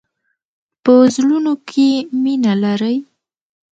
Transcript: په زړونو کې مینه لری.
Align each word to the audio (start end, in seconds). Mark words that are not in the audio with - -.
په 0.83 0.93
زړونو 1.15 1.53
کې 1.69 1.89
مینه 2.21 2.53
لری. 2.63 2.97